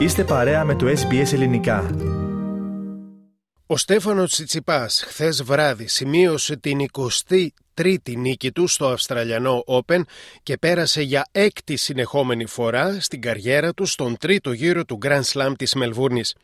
Είστε 0.00 0.24
παρέα 0.24 0.64
με 0.64 0.74
το 0.74 0.86
SBS 0.86 1.32
Ελληνικά. 1.32 1.90
Ο 3.66 3.76
Στέφανος 3.76 4.30
Τσιτσιπάς 4.30 5.04
χθες 5.06 5.42
βράδυ 5.42 5.86
σημείωσε 5.86 6.56
την 6.56 6.78
20η 6.92 7.46
τρίτη 7.80 8.16
νίκη 8.16 8.52
του 8.52 8.66
στο 8.66 8.86
Αυστραλιανό 8.86 9.64
Open 9.66 10.00
και 10.42 10.56
πέρασε 10.56 11.02
για 11.02 11.26
έκτη 11.32 11.76
συνεχόμενη 11.76 12.46
φορά 12.46 13.00
στην 13.00 13.20
καριέρα 13.20 13.72
του 13.72 13.86
στον 13.86 14.16
τρίτο 14.16 14.52
γύρο 14.52 14.84
του 14.84 14.98
Grand 15.02 15.22
Slam 15.32 15.52
της 15.58 15.74
Μελβούρνης. 15.74 16.34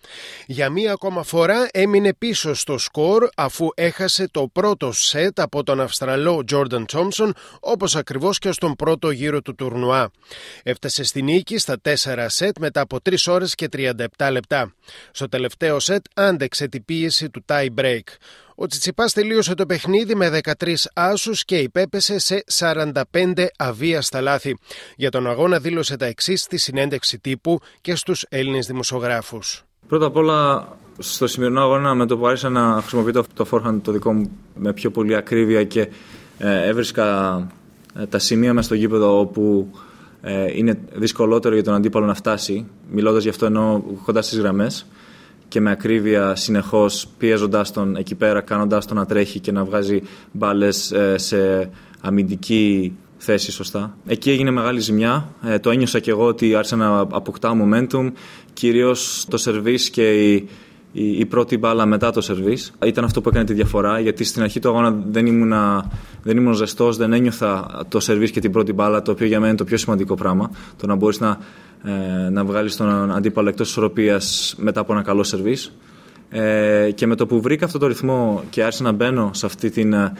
Για 0.47 0.71
μία 0.71 0.93
ακόμα 0.93 1.23
φορά 1.23 1.69
έμεινε 1.71 2.15
πίσω 2.15 2.55
στο 2.55 2.79
σκορ 2.79 3.29
αφού 3.37 3.69
έχασε 3.75 4.29
το 4.31 4.49
πρώτο 4.53 4.93
σετ 4.93 5.41
από 5.41 5.63
τον 5.63 5.81
Αυστραλό 5.81 6.45
Jordan 6.53 6.85
Thompson 6.93 7.31
όπως 7.61 7.97
ακριβώς 7.97 8.39
και 8.39 8.53
στον 8.53 8.75
πρώτο 8.75 9.11
γύρο 9.11 9.43
του 9.43 9.55
τουρνουά. 9.55 10.11
Έφτασε 10.63 11.05
στη 11.05 11.23
νίκη 11.23 11.59
στα 11.59 11.77
4 11.89 12.27
σετ 12.27 12.59
μετά 12.59 12.81
από 12.81 12.99
3 13.11 13.15
ώρες 13.27 13.55
και 13.55 13.69
37 13.73 14.29
λεπτά. 14.31 14.75
Στο 15.11 15.29
τελευταίο 15.29 15.81
σετ 15.81 16.05
άντεξε 16.15 16.69
την 16.69 16.85
πίεση 16.85 17.31
του 17.31 17.45
tie 17.49 17.69
break. 17.79 18.03
Ο 18.59 18.67
Τσιτσιπάς 18.67 19.13
τελείωσε 19.13 19.55
το 19.55 19.67
παιχνίδι 19.67 20.15
με 20.15 20.41
13 20.61 20.75
άσους 20.95 21.45
και 21.45 21.57
υπέπεσε 21.57 22.19
σε 22.19 22.45
45 22.59 22.93
αβίαστα 23.57 24.21
λάθη. 24.21 24.59
Για 24.97 25.11
τον 25.11 25.27
αγώνα 25.27 25.59
δήλωσε 25.59 25.97
τα 25.97 26.07
εξής 26.07 26.43
στη 26.43 26.57
συνέντευξη 26.57 27.19
τύπου 27.19 27.61
και 27.81 27.95
στους 27.95 28.25
Έλληνες 28.29 28.67
δημοσιογράφους. 28.67 29.65
Πρώτα 29.89 30.07
απ' 30.07 30.17
όλα 30.17 30.69
στο 30.99 31.27
σημερινό 31.27 31.61
αγώνα 31.61 31.95
με 31.95 32.07
το 32.07 32.19
που 32.19 32.27
άρχισα 32.27 32.49
να 32.49 32.79
χρησιμοποιώ 32.81 33.25
το 33.35 33.47
forehand 33.51 33.81
το 33.83 33.93
δικό 33.93 34.13
μου 34.13 34.31
με 34.55 34.73
πιο 34.73 34.91
πολύ 34.91 35.15
ακρίβεια 35.15 35.65
και 35.65 35.89
ε, 36.39 36.69
έβρισκα 36.69 37.37
ε, 37.99 38.07
τα 38.07 38.19
σημεία 38.19 38.55
μες 38.55 38.65
στο 38.65 38.75
γήπεδο 38.75 39.19
όπου 39.19 39.71
ε, 40.23 40.59
είναι 40.59 40.79
δυσκολότερο 40.93 41.55
για 41.55 41.65
τον 41.65 41.75
αντίπαλο 41.75 42.07
να 42.07 42.15
φτάσει, 42.15 42.67
μιλώντας 42.91 43.23
γι' 43.23 43.29
αυτό 43.29 43.47
ενώ 43.47 43.85
κοντά 44.05 44.23
στις 44.23 44.39
γραμμές 44.39 44.87
και 45.49 45.61
με 45.61 45.71
ακρίβεια 45.71 46.37
συνεχώς 46.37 47.09
πιέζοντά 47.19 47.65
τον 47.73 47.97
εκεί 47.97 48.15
πέρα, 48.15 48.41
κάνοντά 48.41 48.79
τον 48.79 48.97
να 48.97 49.07
τρέχει 49.07 49.41
και 49.41 49.53
να 49.53 49.65
βγάζει 49.65 50.03
μπάλες 50.33 50.93
ε, 50.93 51.19
σε 51.19 51.71
αμυντική 52.01 52.97
θέση 53.17 53.53
σωστά. 53.53 53.97
Εκεί 54.07 54.31
έγινε 54.31 54.51
μεγάλη 54.51 54.81
ζημιά. 54.81 55.29
Ε, 55.43 55.59
το 55.59 55.71
ένιωσα 55.71 55.99
και 55.99 56.11
εγώ 56.11 56.27
ότι 56.27 56.55
άρχισα 56.55 56.77
να 56.77 56.99
αποκτάω 56.99 57.55
momentum. 57.63 58.13
Κυρίως 58.53 59.27
το 59.29 59.37
σερβίς 59.37 59.91
και 59.91 60.33
η, 60.33 60.49
η, 60.99 61.27
πρώτη 61.27 61.59
μπάλα 61.59 61.87
μετά 61.87 62.11
το 62.11 62.21
σερβίς. 62.21 62.73
Ήταν 62.85 63.05
αυτό 63.05 63.21
που 63.21 63.29
έκανε 63.29 63.45
τη 63.45 63.53
διαφορά 63.53 64.01
γιατί 64.01 64.25
στην 64.25 64.43
αρχή 64.43 64.61
του 64.61 64.69
αγώνα 64.69 65.03
δεν 65.07 65.27
ήμουν, 65.27 65.53
δεν 66.23 66.37
ήμουν 66.37 66.55
ζεστός, 66.55 66.97
δεν 66.97 67.13
ένιωθα 67.13 67.85
το 67.89 68.01
σερβίς 68.01 68.31
και 68.31 68.41
την 68.41 68.53
πρώτη 68.53 68.73
μπάλα, 68.73 69.03
το 69.03 69.11
οποίο 69.11 69.27
για 69.27 69.37
μένα 69.37 69.49
είναι 69.49 69.59
το 69.59 69.65
πιο 69.65 69.77
σημαντικό 69.77 70.15
πράγμα. 70.15 70.51
Το 70.77 70.87
να 70.87 70.95
μπορείς 70.95 71.21
να 71.21 71.39
ε, 71.85 72.29
να 72.31 72.45
βγάλεις 72.45 72.77
τον 72.77 73.13
αντίπαλο 73.13 73.49
εκτός 73.49 73.69
ισορροπίας 73.69 74.55
μετά 74.59 74.81
από 74.81 74.93
ένα 74.93 75.03
καλό 75.03 75.23
σερβίς. 75.23 75.73
Ε, 76.31 76.91
και 76.95 77.07
με 77.07 77.15
το 77.15 77.27
που 77.27 77.41
βρήκα 77.41 77.65
αυτό 77.65 77.79
το 77.79 77.87
ρυθμό 77.87 78.43
και 78.51 78.63
άρχισα 78.63 78.83
να 78.83 78.93
μπαίνω 78.93 79.31
σε 79.33 79.47
αυτή 79.47 79.71
την 79.71 79.93
ε, 79.93 80.05
ε, 80.05 80.13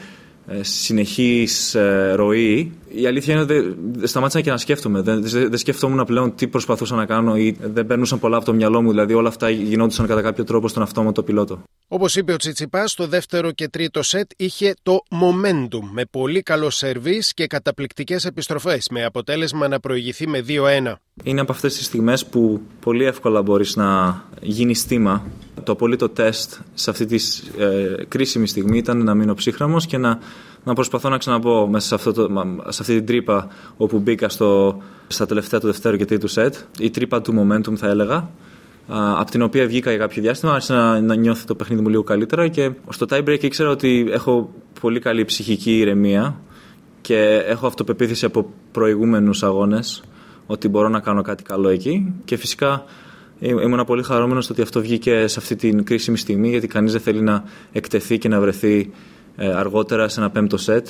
συνεχής 0.61 1.75
ε, 1.75 2.13
ροή, 2.15 2.71
η 2.87 3.05
αλήθεια 3.07 3.33
είναι 3.33 3.43
ότι 3.43 3.77
σταμάτησα 4.07 4.41
και 4.41 4.49
να 4.49 4.57
σκέφτομαι. 4.57 5.01
Δεν, 5.01 5.21
δεν 5.23 5.57
σκεφτόμουν 5.57 6.05
πλέον 6.05 6.35
τι 6.35 6.47
προσπαθούσα 6.47 6.95
να 6.95 7.05
κάνω 7.05 7.37
ή 7.37 7.57
δεν 7.61 7.85
παίρνουσαν 7.85 8.19
πολλά 8.19 8.37
από 8.37 8.45
το 8.45 8.53
μυαλό 8.53 8.81
μου. 8.81 8.89
Δηλαδή 8.89 9.13
όλα 9.13 9.27
αυτά 9.27 9.49
γινόντουσαν 9.49 10.07
κατά 10.07 10.21
κάποιο 10.21 10.43
τρόπο 10.43 10.67
στον 10.67 10.83
αυτόματο 10.83 11.23
πιλότο. 11.23 11.61
Όπως 11.87 12.15
είπε 12.15 12.33
ο 12.33 12.37
Τσιτσιπάς, 12.37 12.93
το 12.93 13.07
δεύτερο 13.07 13.51
και 13.51 13.67
τρίτο 13.67 14.03
σετ 14.03 14.31
είχε 14.37 14.73
το 14.83 14.99
momentum 15.09 15.89
με 15.91 16.05
πολύ 16.05 16.41
καλό 16.41 16.69
σερβίς 16.69 17.33
και 17.33 17.47
καταπληκτικές 17.47 18.25
επιστροφές, 18.25 18.87
με 18.91 19.05
αποτέλεσμα 19.05 19.67
να 19.67 19.79
προηγηθεί 19.79 20.27
με 20.27 20.45
2-1. 20.47 20.93
Είναι 21.23 21.41
από 21.41 21.51
αυτές 21.51 21.77
τις 21.77 21.85
στιγμές 21.85 22.25
που 22.25 22.61
πολύ 22.79 23.05
εύκολα 23.05 23.41
μπορείς 23.41 23.75
να 23.75 24.21
γίνει 24.41 24.75
στήμα. 24.75 25.25
Το 25.63 25.71
απολύτω 25.71 26.09
τεστ 26.09 26.53
σε 26.73 26.89
αυτή 26.89 27.05
τη 27.05 27.15
ε, 27.57 28.03
κρίσιμη 28.07 28.47
στιγμή 28.47 28.77
ήταν 28.77 29.03
να 29.03 29.13
μείνω 29.13 29.33
ψύχραμο 29.33 29.79
και 29.79 29.97
να 29.97 30.19
να 30.67 30.73
προσπαθώ 30.73 31.09
να 31.09 31.17
ξαναμπω 31.17 31.67
μέσα 31.67 31.87
σε, 31.87 31.95
αυτό 31.95 32.11
το, 32.11 32.29
σε 32.67 32.81
αυτή 32.81 32.95
την 32.95 33.05
τρύπα 33.05 33.47
όπου 33.77 33.99
μπήκα 33.99 34.29
στο, 34.29 34.77
στα 35.07 35.25
τελευταία 35.25 35.59
του 35.59 35.65
δευτέρου 35.65 35.97
και 35.97 36.05
τρίτου 36.05 36.27
σετ. 36.27 36.55
Η 36.79 36.89
τρύπα 36.89 37.21
του 37.21 37.33
momentum 37.39 37.75
θα 37.75 37.87
έλεγα. 37.87 38.29
Από 39.17 39.31
την 39.31 39.41
οποία 39.41 39.67
βγήκα 39.67 39.89
για 39.89 39.99
κάποιο 39.99 40.21
διάστημα, 40.21 40.51
άρχισα 40.51 40.75
να, 40.75 41.01
να 41.01 41.15
νιώθω 41.15 41.45
το 41.45 41.55
παιχνίδι 41.55 41.81
μου 41.81 41.89
λίγο 41.89 42.03
καλύτερα 42.03 42.47
και 42.47 42.71
στο 42.89 43.05
tie 43.09 43.23
break 43.23 43.43
ήξερα 43.43 43.69
ότι 43.69 44.07
έχω 44.09 44.53
πολύ 44.81 44.99
καλή 44.99 45.25
ψυχική 45.25 45.77
ηρεμία 45.77 46.39
και 47.01 47.43
έχω 47.47 47.67
αυτοπεποίθηση 47.67 48.25
από 48.25 48.49
προηγούμενους 48.71 49.43
αγώνες 49.43 50.03
ότι 50.45 50.67
μπορώ 50.67 50.89
να 50.89 50.99
κάνω 50.99 51.21
κάτι 51.21 51.43
καλό 51.43 51.69
εκεί 51.69 52.13
και 52.25 52.37
φυσικά 52.37 52.83
ήμουν 53.39 53.85
πολύ 53.85 54.03
χαρούμενος 54.03 54.49
ότι 54.49 54.61
αυτό 54.61 54.81
βγήκε 54.81 55.27
σε 55.27 55.39
αυτή 55.39 55.55
την 55.55 55.83
κρίσιμη 55.83 56.17
στιγμή 56.17 56.49
γιατί 56.49 56.67
κανείς 56.67 56.91
δεν 56.91 57.01
θέλει 57.01 57.21
να 57.21 57.43
εκτεθεί 57.71 58.17
και 58.17 58.27
να 58.27 58.39
βρεθεί 58.39 58.79
ε, 58.79 58.91
αργότερα 59.45 60.07
σε 60.07 60.19
ένα 60.19 60.29
πέμπτο 60.29 60.57
σετ, 60.57 60.87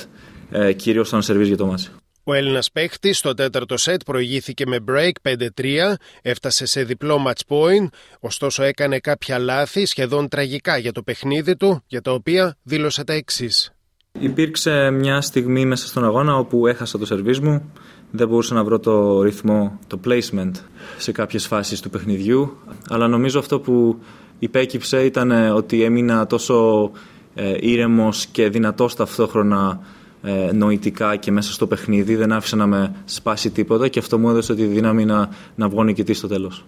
ε, 0.52 0.74
κυρίω 0.74 1.04
σαν 1.04 1.22
σερβίς 1.22 1.48
για 1.48 1.58
το 1.58 1.66
μάτι. 1.66 1.88
Ο 2.30 2.34
Έλληνας 2.34 2.72
παίχτης 2.72 3.18
στο 3.18 3.34
τέταρτο 3.34 3.78
σετ 3.78 4.02
προηγήθηκε 4.06 4.66
με 4.68 4.78
break 4.88 5.12
5-3, 5.22 5.96
έφτασε 6.22 6.66
σε 6.66 6.84
διπλό 6.84 7.26
match 7.28 7.56
point, 7.56 7.88
ωστόσο 8.20 8.64
έκανε 8.64 9.00
κάποια 9.00 9.40
λάθη 9.40 9.86
σχεδόν 9.86 10.28
τραγικά 10.28 10.78
για 10.78 10.92
το 10.92 11.02
παιχνίδι 11.02 11.56
του, 11.56 11.84
για 11.88 12.02
τα 12.02 12.12
οποία 12.12 12.58
δήλωσε 12.64 13.04
τα 13.04 13.14
εξής. 13.14 13.72
Υπήρξε 14.20 14.90
μια 14.90 15.22
στιγμή 15.22 15.66
μέσα 15.66 15.88
στον 15.88 16.04
αγώνα 16.04 16.38
όπου 16.38 16.68
έχασα 16.68 16.98
το 16.98 17.06
σερβίς 17.06 17.40
μου, 17.40 17.72
δεν 18.12 18.28
μπορούσα 18.28 18.54
να 18.54 18.64
βρω 18.64 18.80
το 18.80 19.22
ρυθμό, 19.22 19.80
το 19.88 20.00
placement 20.06 20.52
σε 20.98 21.12
κάποιες 21.12 21.48
φάσεις 21.48 21.82
του 21.82 21.90
παιχνιδιού, 21.90 22.58
αλλά 22.90 23.08
νομίζω 23.08 23.40
αυτό 23.40 23.60
που 23.60 24.00
υπέκυψε 24.40 25.06
ήταν 25.06 25.32
ότι 25.56 25.84
έμεινα 25.84 26.28
τόσο 26.28 26.92
ε, 27.40 27.56
ήρεμος 27.60 28.26
και 28.26 28.50
δυνατός 28.50 28.96
ταυτόχρονα 28.96 29.80
ε, 30.24 30.52
νοητικά 30.54 31.16
και 31.16 31.32
μέσα 31.32 31.52
στο 31.54 31.68
παιχνίδι. 31.68 32.16
Δεν 32.16 32.32
άφησε 32.32 32.56
να 32.56 32.66
με 32.68 32.96
σπάσει 33.06 33.50
τίποτα 33.50 33.88
και 33.88 34.00
αυτό 34.00 34.20
μου 34.20 34.30
έδωσε 34.30 34.56
τη 34.56 34.66
δύναμη 34.66 35.06
να, 35.06 35.30
να 35.56 35.70
βγω 35.70 35.84
νικητής 35.84 36.18
στο 36.18 36.28
τέλος. 36.28 36.66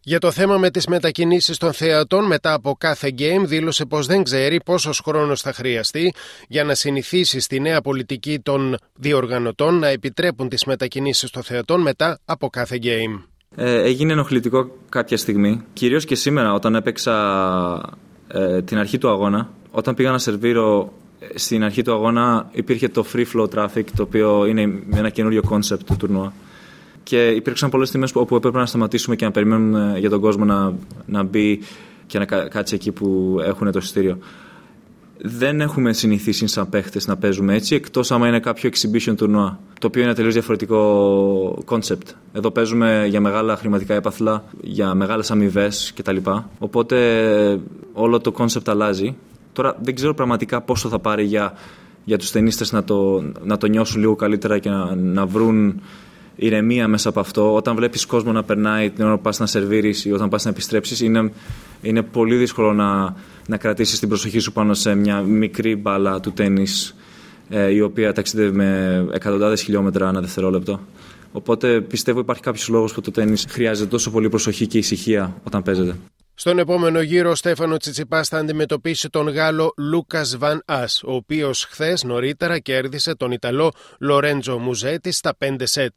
Για 0.00 0.18
το 0.18 0.30
θέμα 0.30 0.58
με 0.58 0.70
τις 0.70 0.86
μετακινήσεις 0.86 1.58
των 1.58 1.72
θεατών 1.72 2.26
μετά 2.26 2.52
από 2.52 2.76
κάθε 2.78 3.14
game 3.18 3.44
δήλωσε 3.44 3.84
πως 3.84 4.06
δεν 4.06 4.22
ξέρει 4.22 4.60
πόσος 4.64 5.00
χρόνος 5.04 5.40
θα 5.40 5.52
χρειαστεί 5.52 6.14
για 6.48 6.64
να 6.64 6.74
συνηθίσει 6.74 7.40
στη 7.40 7.60
νέα 7.60 7.80
πολιτική 7.80 8.38
των 8.38 8.76
διοργανωτών 8.94 9.78
να 9.78 9.88
επιτρέπουν 9.88 10.48
τις 10.48 10.64
μετακινήσεις 10.64 11.30
των 11.30 11.42
θεατών 11.42 11.80
μετά 11.80 12.18
από 12.24 12.48
κάθε 12.48 12.78
game. 12.82 13.22
Ε, 13.56 13.82
έγινε 13.82 14.12
ενοχλητικό 14.12 14.70
κάποια 14.88 15.16
στιγμή, 15.16 15.62
κυρίως 15.72 16.04
και 16.04 16.14
σήμερα 16.14 16.52
όταν 16.52 16.74
έπαιξα 16.74 17.14
ε, 18.28 18.62
την 18.62 18.78
αρχή 18.78 18.98
του 18.98 19.08
αγώνα 19.08 19.50
όταν 19.76 19.94
πήγα 19.94 20.10
να 20.10 20.18
σερβίρω 20.18 20.92
ε, 21.18 21.38
στην 21.38 21.64
αρχή 21.64 21.82
του 21.82 21.92
αγώνα 21.92 22.48
υπήρχε 22.52 22.88
το 22.88 23.04
free 23.12 23.24
flow 23.34 23.48
traffic, 23.54 23.84
το 23.96 24.02
οποίο 24.02 24.46
είναι 24.46 24.82
ένα 24.94 25.08
καινούριο 25.10 25.42
concept 25.50 25.78
του 25.86 25.96
τουρνουά. 25.98 26.32
Και 27.02 27.28
υπήρξαν 27.28 27.70
πολλές 27.70 27.88
στιγμέ 27.88 28.06
όπου 28.12 28.36
έπρεπε 28.36 28.58
να 28.58 28.66
σταματήσουμε 28.66 29.16
και 29.16 29.24
να 29.24 29.30
περιμένουμε 29.30 29.96
για 29.98 30.10
τον 30.10 30.20
κόσμο 30.20 30.44
να, 30.44 30.72
να 31.06 31.22
μπει 31.22 31.60
και 32.06 32.18
να 32.18 32.24
κάτσει 32.24 32.74
εκεί 32.74 32.92
που 32.92 33.38
έχουν 33.44 33.72
το 33.72 33.78
εισιτήριο. 33.78 34.18
Δεν 35.18 35.60
έχουμε 35.60 35.92
συνηθίσει 35.92 36.46
σαν 36.46 36.68
παίχτες 36.68 37.06
να 37.06 37.16
παίζουμε 37.16 37.54
έτσι, 37.54 37.74
εκτός 37.74 38.10
άμα 38.10 38.28
είναι 38.28 38.40
κάποιο 38.40 38.70
exhibition 38.72 39.16
τουρνουά, 39.16 39.58
το 39.80 39.86
οποίο 39.86 40.02
είναι 40.02 40.14
τελείως 40.14 40.32
διαφορετικό 40.32 41.64
concept. 41.68 42.14
Εδώ 42.32 42.50
παίζουμε 42.50 43.06
για 43.08 43.20
μεγάλα 43.20 43.56
χρηματικά 43.56 43.94
έπαθλα, 43.94 44.44
για 44.60 44.94
μεγάλες 44.94 45.30
αμοιβές 45.30 45.92
κτλ. 45.96 46.16
Οπότε 46.58 47.60
όλο 47.92 48.20
το 48.20 48.34
concept 48.38 48.66
αλλάζει 48.66 49.16
Τώρα 49.56 49.76
δεν 49.82 49.94
ξέρω 49.94 50.14
πραγματικά 50.14 50.60
πόσο 50.60 50.88
θα 50.88 50.98
πάρει 50.98 51.24
για, 51.24 51.52
για 52.04 52.18
τους 52.18 52.30
ταινίστες 52.30 52.72
να 52.72 52.84
το, 52.84 53.24
να 53.42 53.56
το 53.56 53.66
νιώσουν 53.66 54.00
λίγο 54.00 54.14
καλύτερα 54.14 54.58
και 54.58 54.70
να, 54.70 54.94
να 54.94 55.26
βρουν 55.26 55.80
ηρεμία 56.36 56.88
μέσα 56.88 57.08
από 57.08 57.20
αυτό. 57.20 57.54
Όταν 57.54 57.76
βλέπεις 57.76 58.06
κόσμο 58.06 58.32
να 58.32 58.42
περνάει 58.42 58.90
την 58.90 59.04
ώρα 59.04 59.16
που 59.16 59.22
πας 59.22 59.38
να 59.38 59.46
σερβίρεις 59.46 60.04
ή 60.04 60.12
όταν 60.12 60.28
πας 60.28 60.44
να 60.44 60.50
επιστρέψεις 60.50 61.00
είναι, 61.00 61.32
είναι 61.82 62.02
πολύ 62.02 62.36
δύσκολο 62.36 62.72
να, 62.72 63.14
να 63.46 63.56
κρατήσεις 63.56 63.98
την 63.98 64.08
προσοχή 64.08 64.38
σου 64.38 64.52
πάνω 64.52 64.74
σε 64.74 64.94
μια 64.94 65.20
μικρή 65.20 65.76
μπάλα 65.76 66.20
του 66.20 66.32
τέννις 66.32 66.94
ε, 67.48 67.70
η 67.70 67.80
οποία 67.80 68.12
ταξιδεύει 68.12 68.56
με 68.56 69.04
εκατοντάδες 69.12 69.62
χιλιόμετρα 69.62 70.08
ένα 70.08 70.20
δευτερόλεπτο. 70.20 70.80
Οπότε 71.32 71.80
πιστεύω 71.80 72.20
υπάρχει 72.20 72.42
κάποιος 72.42 72.68
λόγος 72.68 72.92
που 72.94 73.00
το 73.00 73.10
τέννη 73.10 73.36
χρειάζεται 73.48 73.88
τόσο 73.88 74.10
πολύ 74.10 74.28
προσοχή 74.28 74.66
και 74.66 74.78
ησυχία 74.78 75.36
όταν 75.44 75.62
παίζεται. 75.62 75.96
Στον 76.38 76.58
επόμενο 76.58 77.00
γύρο, 77.00 77.30
ο 77.30 77.34
Στέφανο 77.34 77.76
Τσιτσιπάς 77.76 78.28
θα 78.28 78.38
αντιμετωπίσει 78.38 79.08
τον 79.08 79.28
Γάλλο 79.28 79.72
Λούκας 79.76 80.36
Βαν 80.36 80.62
Α, 80.66 80.84
ο 81.04 81.14
οποίος 81.14 81.64
χθες 81.64 82.02
νωρίτερα 82.02 82.58
κέρδισε 82.58 83.14
τον 83.14 83.32
Ιταλό 83.32 83.72
Λορέντζο 83.98 84.58
Μουζέτη 84.58 85.12
στα 85.12 85.36
5 85.44 85.56
σετ. 85.62 85.94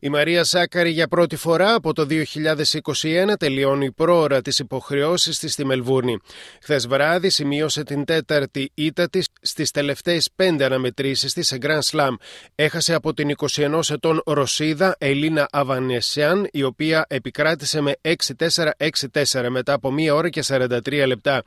Η 0.00 0.08
Μαρία 0.08 0.44
Σάκαρη 0.44 0.90
για 0.90 1.08
πρώτη 1.08 1.36
φορά 1.36 1.74
από 1.74 1.92
το 1.92 2.06
2021 2.08 3.34
τελειώνει 3.38 3.92
πρόωρα 3.92 4.42
τις 4.42 4.58
υποχρεώσεις 4.58 5.38
της 5.38 5.52
στη 5.52 5.64
Μελβούρνη. 5.64 6.18
Χθες 6.62 6.86
βράδυ 6.86 7.30
σημείωσε 7.30 7.82
την 7.82 8.04
τέταρτη 8.04 8.70
ήττα 8.74 9.08
της 9.08 9.26
στις 9.40 9.70
τελευταίες 9.70 10.30
πέντε 10.36 10.64
αναμετρήσεις 10.64 11.32
της 11.32 11.46
σε 11.46 11.58
Grand 11.60 11.80
Slam. 11.90 12.14
Έχασε 12.54 12.94
από 12.94 13.14
την 13.14 13.30
21 13.30 13.90
ετών 13.90 14.22
Ρωσίδα 14.26 14.96
Ελίνα 14.98 15.48
Αβανεσιάν, 15.50 16.48
η 16.52 16.62
οποία 16.62 17.04
επικράτησε 17.08 17.80
με 17.80 17.94
6-4-6-4 18.02 19.48
μετά 19.48 19.77
από 19.78 19.94
1 19.98 20.14
ώρα 20.14 20.28
και 20.28 20.42
43 20.46 21.04
λεπτά. 21.06 21.42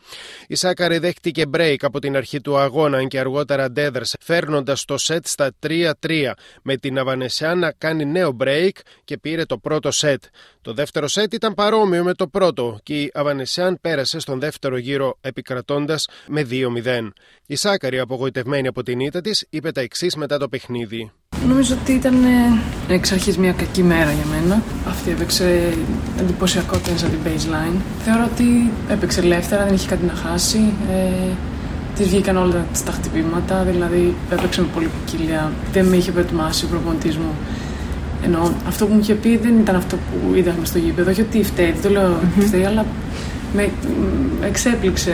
Η 0.47 0.55
Σάκαρη 0.55 0.97
δέχτηκε 0.97 1.43
break 1.53 1.75
από 1.81 1.99
την 1.99 2.15
αρχή 2.15 2.41
του 2.41 2.57
αγώνα 2.57 3.03
και 3.03 3.19
αργότερα 3.19 3.63
αντέδρασε, 3.63 4.17
φέρνοντας 4.21 4.85
το 4.85 4.97
σετ 4.97 5.27
στα 5.27 5.51
3-3, 5.67 6.31
με 6.61 6.77
την 6.77 6.99
Αβανεσιά 6.99 7.55
να 7.55 7.71
κάνει 7.71 8.05
νέο 8.05 8.37
break 8.39 8.69
και 9.03 9.17
πήρε 9.17 9.45
το 9.45 9.57
πρώτο 9.57 9.91
σετ. 9.91 10.23
Το 10.61 10.73
δεύτερο 10.73 11.07
σετ 11.07 11.33
ήταν 11.33 11.53
παρόμοιο 11.53 12.03
με 12.03 12.13
το 12.13 12.27
πρώτο 12.27 12.79
και 12.83 13.01
η 13.01 13.11
Αβανεσιάν 13.13 13.77
πέρασε 13.81 14.19
στον 14.19 14.39
δεύτερο 14.39 14.77
γύρο 14.77 15.17
επικρατώντας 15.21 16.07
με 16.27 16.47
2-0. 16.49 17.11
Η 17.45 17.55
Σάκαρη, 17.55 17.99
απογοητευμένη 17.99 18.67
από 18.67 18.83
την 18.83 18.99
ήττα 18.99 19.21
της, 19.21 19.45
είπε 19.49 19.71
τα 19.71 19.81
εξής 19.81 20.15
μετά 20.15 20.37
το 20.37 20.49
παιχνίδι. 20.49 21.11
Νομίζω 21.47 21.75
ότι 21.81 21.91
ήταν 21.91 22.13
ε, 22.87 22.93
εξ 22.93 23.11
αρχής 23.11 23.37
μια 23.37 23.51
κακή 23.51 23.83
μέρα 23.83 24.11
για 24.11 24.25
μένα. 24.31 24.61
Αυτή 24.87 25.09
έπαιξε 25.09 25.73
εντυπωσιακό 26.19 26.77
τένισα 26.77 27.07
την 27.07 27.19
baseline. 27.25 27.77
Θεωρώ 28.05 28.29
ότι 28.33 28.71
έπαιξε 28.89 29.19
ελεύθερα, 29.19 29.65
δεν 29.65 29.73
είχε 29.73 29.87
κάτι 29.87 30.05
να 30.05 30.13
χάσει. 30.13 30.73
Ε, 30.91 31.33
Τη 31.95 32.03
βγήκαν 32.03 32.37
όλα 32.37 32.65
τα 32.85 32.91
χτυπήματα, 32.91 33.63
δηλαδή 33.63 34.15
έπαιξε 34.31 34.61
με 34.61 34.67
πολύ 34.73 34.89
ποικιλία. 35.05 35.51
Δεν 35.73 35.85
με 35.85 35.95
είχε 35.95 36.11
προετοιμάσει 36.11 36.65
ο 36.65 36.67
προπονητής 36.67 37.17
μου. 37.17 37.31
Ενώ 38.25 38.51
αυτό 38.67 38.85
που 38.85 38.93
μου 38.93 38.99
είχε 38.99 39.13
πει 39.13 39.37
δεν 39.37 39.59
ήταν 39.59 39.75
αυτό 39.75 39.95
που 39.95 40.35
είδαμε 40.35 40.65
στο 40.65 40.77
γήπεδο. 40.77 41.09
Όχι 41.11 41.21
ότι 41.21 41.43
φταίει, 41.43 41.71
δεν 41.71 41.81
το 41.81 41.89
λέω 41.89 42.19
ότι 42.37 42.45
φταίει, 42.47 42.65
αλλά 42.65 42.85
με 43.55 43.69
εξέπληξε 44.45 45.13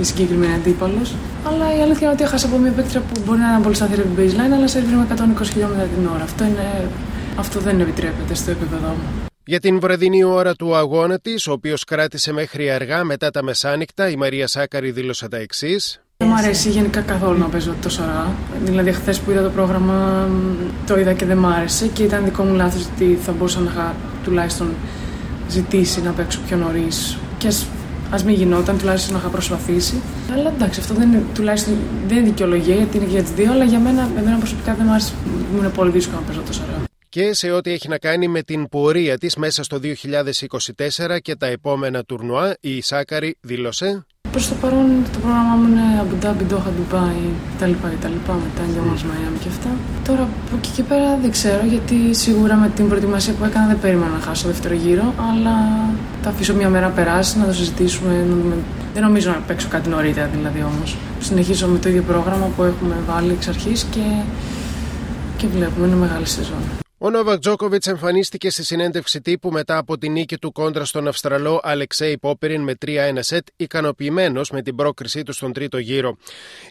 η 0.00 0.04
συγκεκριμένη 0.04 0.54
αντίπαλος. 0.54 1.14
Αλλά 1.46 1.76
η 1.76 1.80
αλήθεια 1.80 2.06
είναι 2.06 2.12
ότι 2.12 2.22
έχασα 2.22 2.46
από 2.46 2.58
μια 2.58 2.70
παίκτρια 2.70 3.00
που 3.00 3.20
μπορεί 3.24 3.38
να 3.38 3.48
είναι 3.48 3.62
πολύ 3.62 3.74
σταθερή 3.74 4.00
από 4.00 4.14
baseline, 4.18 4.54
αλλά 4.54 4.68
σε 4.68 4.80
με 4.80 5.06
120 5.42 5.44
χιλιόμετρα 5.52 5.84
την 5.84 6.06
ώρα. 6.14 6.22
Αυτό, 6.22 6.44
είναι, 6.44 6.88
αυτό 7.36 7.60
δεν 7.60 7.80
επιτρέπεται 7.80 8.34
στο 8.34 8.50
επίπεδο 8.50 8.88
μου. 8.88 9.28
Για 9.44 9.60
την 9.60 9.80
βραδινή 9.80 10.24
ώρα 10.24 10.54
του 10.54 10.76
αγώνα 10.76 11.18
της, 11.18 11.46
ο 11.46 11.52
οποίος 11.52 11.84
κράτησε 11.84 12.32
μέχρι 12.32 12.70
αργά 12.70 13.04
μετά 13.04 13.30
τα 13.30 13.42
μεσάνυχτα, 13.42 14.08
η 14.08 14.16
Μαρία 14.16 14.46
Σάκαρη 14.46 14.90
δήλωσε 14.90 15.28
τα 15.28 15.36
εξής. 15.36 16.00
Δεν 16.16 16.28
μου 16.28 16.34
αρέσει 16.34 16.70
γενικά 16.70 17.00
καθόλου 17.00 17.38
να 17.38 17.46
παίζω 17.46 17.74
τόσο 17.82 18.02
αργά. 18.02 18.34
Δηλαδή, 18.64 18.92
χθες 18.92 19.20
που 19.20 19.30
είδα 19.30 19.42
το 19.42 19.50
πρόγραμμα, 19.50 20.28
το 20.86 20.98
είδα 20.98 21.12
και 21.12 21.24
δεν 21.24 21.38
μ' 21.38 21.46
άρεσε 21.46 21.86
και 21.86 22.02
ήταν 22.02 22.24
δικό 22.24 22.42
μου 22.42 22.54
λάθος 22.54 22.88
ότι 22.94 23.18
θα 23.22 23.32
μπορούσα 23.32 23.60
να 23.60 23.70
είχα 23.70 23.94
τουλάχιστον 24.24 24.74
ζητήσει 25.48 26.02
να 26.02 26.10
παίξω 26.10 26.40
πιο 26.46 26.56
νωρίς. 26.56 27.18
Και 27.38 27.50
Α 28.10 28.18
μην 28.24 28.34
γινόταν, 28.34 28.78
τουλάχιστον 28.78 29.12
να 29.14 29.18
είχα 29.18 29.28
προσπαθήσει. 29.28 30.00
Αλλά 30.32 30.52
εντάξει, 30.56 30.80
αυτό 30.80 30.94
δεν 30.94 31.12
είναι, 31.12 31.24
τουλάχιστον 31.34 31.76
δεν 32.08 32.16
είναι 32.16 32.26
δικαιολογία 32.26 32.74
γιατί 32.74 32.96
είναι 32.96 33.06
για 33.06 33.22
τις 33.22 33.32
δύο, 33.32 33.52
αλλά 33.52 33.64
για 33.64 33.78
μένα, 33.78 34.10
εμένα 34.18 34.38
προσωπικά 34.38 34.74
δεν 34.74 34.84
μου 34.86 34.92
άρεσε. 34.92 35.12
Μου 35.52 35.58
είναι 35.58 35.68
πολύ 35.68 35.90
δύσκολο 35.90 36.20
να 36.20 36.26
παίζω 36.26 36.40
τόσο 36.46 36.62
αργά. 36.62 36.84
Και 37.08 37.34
σε 37.34 37.50
ό,τι 37.50 37.72
έχει 37.72 37.88
να 37.88 37.98
κάνει 37.98 38.28
με 38.28 38.42
την 38.42 38.68
πορεία 38.68 39.18
της 39.18 39.36
μέσα 39.36 39.62
στο 39.62 39.78
2024 39.82 41.18
και 41.22 41.36
τα 41.36 41.46
επόμενα 41.46 42.04
τουρνουά, 42.04 42.56
η 42.60 42.80
Σάκαρη 42.80 43.36
δήλωσε 43.40 44.04
Προς 44.32 44.48
το 44.48 44.54
παρόν 44.60 44.86
το 45.12 45.18
πρόγραμμά 45.18 45.54
μου 45.60 45.66
είναι 45.68 45.86
Αμπουντάμπι, 46.00 46.44
Ντόχα, 46.44 46.70
Ντουμπάι 46.76 47.22
κτλ. 47.56 47.72
κτλ. 47.94 48.16
Μετά 48.44 48.62
Λιόμας, 48.72 49.02
Μαϊάμι 49.08 49.38
και 49.42 49.48
αυτά. 49.48 49.70
Τώρα 50.08 50.22
από 50.22 50.56
εκεί 50.56 50.70
και 50.76 50.82
πέρα 50.82 51.18
δεν 51.22 51.30
ξέρω 51.30 51.62
γιατί 51.68 52.14
σίγουρα 52.14 52.54
με 52.56 52.68
την 52.76 52.88
προετοιμασία 52.88 53.32
που 53.32 53.44
έκανα 53.44 53.66
δεν 53.66 53.78
περίμενα 53.80 54.12
να 54.12 54.20
χάσω 54.26 54.46
δεύτερο 54.46 54.74
γύρο. 54.74 55.14
Αλλά 55.28 55.54
θα 56.22 56.28
αφήσω 56.30 56.54
μια 56.54 56.68
μέρα 56.68 56.86
να 56.86 56.92
περάσει, 56.92 57.38
να 57.38 57.46
το 57.46 57.52
συζητήσουμε. 57.52 58.12
Να 58.28 58.34
δούμε. 58.40 58.54
Δεν 58.94 59.02
νομίζω 59.02 59.30
να 59.30 59.36
παίξω 59.46 59.68
κάτι 59.68 59.88
νωρίτερα 59.88 60.28
δηλαδή 60.36 60.64
όμως. 60.74 60.96
Συνεχίζω 61.20 61.66
με 61.66 61.78
το 61.78 61.88
ίδιο 61.88 62.02
πρόγραμμα 62.02 62.46
που 62.56 62.62
έχουμε 62.62 62.94
βάλει 63.06 63.30
εξ 63.32 63.48
αρχής 63.48 63.86
και, 63.90 64.04
και 65.36 65.46
βλέπουμε. 65.46 65.86
Είναι 65.86 65.96
μεγάλη 65.96 66.26
σεζόν. 66.26 66.89
Ο 67.02 67.10
Νόβακ 67.10 67.38
Τζόκοβιτ 67.38 67.86
εμφανίστηκε 67.86 68.50
στη 68.50 68.64
συνέντευξη 68.64 69.20
τύπου 69.20 69.50
μετά 69.50 69.76
από 69.76 69.98
την 69.98 70.12
νίκη 70.12 70.38
του 70.38 70.52
κόντρα 70.52 70.84
στον 70.84 71.08
Αυστραλό 71.08 71.60
Αλεξέη 71.62 72.18
Πόπεριν 72.18 72.62
με 72.62 72.74
3-1 72.86 72.88
σετ, 73.18 73.46
ικανοποιημένος 73.56 74.50
με 74.50 74.62
την 74.62 74.76
πρόκρισή 74.76 75.22
του 75.22 75.32
στον 75.32 75.52
τρίτο 75.52 75.78
γύρο. 75.78 76.16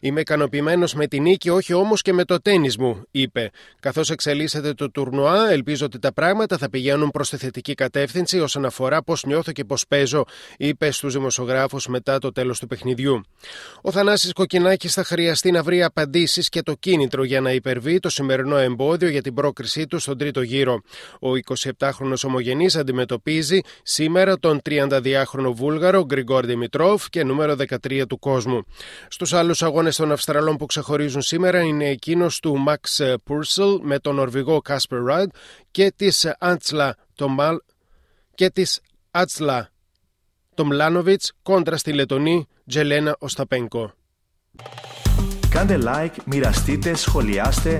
Είμαι 0.01 0.19
ικανοποιημένος 0.19 0.93
με 0.93 1.07
την 1.07 1.21
νίκη, 1.21 1.49
όχι 1.49 1.73
όμως 1.73 2.01
και 2.01 2.13
με 2.13 2.23
το 2.23 2.41
τέννη 2.41 2.69
μου, 2.79 3.03
είπε. 3.11 3.49
Καθώς 3.79 4.09
εξελίσσεται 4.09 4.73
το 4.73 4.91
τουρνουά, 4.91 5.51
ελπίζω 5.51 5.85
ότι 5.85 5.99
τα 5.99 6.13
πράγματα 6.13 6.57
θα 6.57 6.69
πηγαίνουν 6.69 7.09
προς 7.09 7.29
τη 7.29 7.37
θετική 7.37 7.73
κατεύθυνση 7.73 8.39
όσον 8.39 8.65
αφορά 8.65 9.03
πώς 9.03 9.23
νιώθω 9.23 9.51
και 9.51 9.63
πώς 9.63 9.85
παίζω, 9.87 10.25
είπε 10.57 10.91
στους 10.91 11.13
δημοσιογράφους 11.13 11.87
μετά 11.87 12.19
το 12.19 12.31
τέλος 12.31 12.59
του 12.59 12.67
παιχνιδιού. 12.67 13.21
Ο 13.81 13.91
Θανάσης 13.91 14.33
Κοκκινάκης 14.33 14.93
θα 14.93 15.03
χρειαστεί 15.03 15.51
να 15.51 15.63
βρει 15.63 15.83
απαντήσεις 15.83 16.49
και 16.49 16.61
το 16.61 16.73
κίνητρο 16.73 17.23
για 17.23 17.41
να 17.41 17.51
υπερβεί 17.51 17.99
το 17.99 18.09
σημερινό 18.09 18.57
εμπόδιο 18.57 19.09
για 19.09 19.21
την 19.21 19.33
πρόκρισή 19.33 19.87
του 19.87 19.99
στον 19.99 20.17
τρίτο 20.19 20.41
γύρο. 20.41 20.81
Ο 21.19 21.29
27χρονο 21.77 22.13
ομογενής 22.23 22.75
αντιμετωπίζει 22.75 23.59
σήμερα 23.83 24.39
τον 24.39 24.61
32χρονο 24.69 25.51
Βούλγαρο 25.53 26.05
Γκριγκόρ 26.05 26.45
Δημητρόφ 26.45 27.09
και 27.09 27.23
νούμερο 27.23 27.55
13 27.83 28.03
του 28.07 28.19
κόσμου. 28.19 28.63
Στους 29.07 29.33
άλλους 29.33 29.63
αγώνες 29.63 29.95
των 29.95 30.11
Αυστραλών 30.11 30.57
που 30.57 30.65
ξεχωρίζουν 30.65 31.21
σήμερα 31.21 31.59
είναι 31.59 31.89
εκείνος 31.89 32.39
του 32.39 32.57
Μαξ 32.57 33.01
Πούρσελ 33.23 33.79
με 33.81 33.99
τον 33.99 34.15
Νορβηγό 34.15 34.61
Κάσπερ 34.61 35.01
Ραντ 35.03 35.29
και 35.71 35.93
της 35.95 36.35
Άντσλα 36.39 36.95
Τομάλ 37.15 37.57
και 38.35 38.49
της 38.49 38.81
Άτσλα 39.11 39.69
Τομλάνοβιτς 40.53 41.33
κόντρα 41.41 41.77
στη 41.77 41.93
Λετωνή 41.93 42.47
Τζελένα 42.67 43.15
Οσταπένκο. 43.19 43.93
Κάντε 45.49 45.79
like, 45.85 46.15
μοιραστείτε, 46.25 46.93
σχολιάστε 46.93 47.79